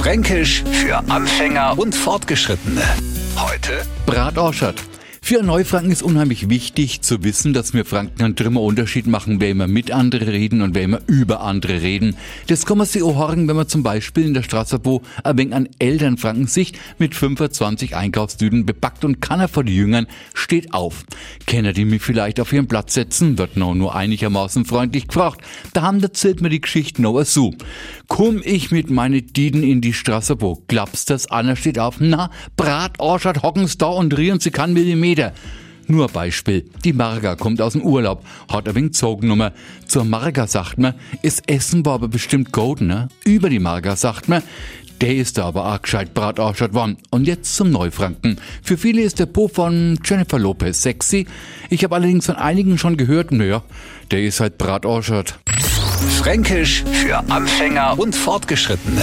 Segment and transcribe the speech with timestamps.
[0.00, 2.80] Fränkisch für Anfänger und Fortgeschrittene.
[3.36, 4.82] Heute Bratorschert.
[5.30, 9.50] Für Neufranken ist unheimlich wichtig zu wissen, dass wir Franken einen drümmer Unterschied machen, wer
[9.50, 12.16] immer mit andere reden und wer immer über andere reden.
[12.48, 15.38] Das kann man sich auch hören, wenn man zum Beispiel in der Straße wo ein
[15.38, 21.04] wenig an Elternfranken sich mit 25 Einkaufstüten bepackt und keiner von den Jüngern steht auf.
[21.46, 25.42] Kenner die mich vielleicht auf ihren Platz setzen, wird noch nur einigermaßen freundlich gefragt.
[25.74, 27.54] Da haben erzählt mir die Geschichte noch so.
[28.08, 32.30] Komm ich mit meine Dieden in die Straße wo, glaubst das, einer steht auf, na,
[32.56, 35.19] Bratorschert hocken's da und rieren sie kann Millimeter.
[35.86, 36.70] Nur ein Beispiel.
[36.84, 39.52] Die Marga kommt aus dem Urlaub, hat ein wenig Zognummer.
[39.86, 43.08] Zur Marga sagt man, ist Essen war aber bestimmt golden, ne?
[43.24, 44.42] Über die Marga sagt man,
[45.00, 46.98] der ist da aber auch gescheit bratarschert worden.
[47.10, 48.36] Und jetzt zum Neufranken.
[48.62, 51.26] Für viele ist der Po von Jennifer Lopez sexy.
[51.70, 53.62] Ich habe allerdings von einigen schon gehört, naja,
[54.10, 55.38] der ist halt bratarschert.
[56.18, 59.02] Fränkisch für Anfänger und Fortgeschrittene.